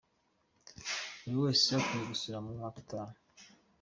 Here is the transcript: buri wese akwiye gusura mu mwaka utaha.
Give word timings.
buri 1.21 1.35
wese 1.43 1.67
akwiye 1.79 2.03
gusura 2.11 2.37
mu 2.43 2.49
mwaka 2.57 2.77
utaha. 2.83 3.15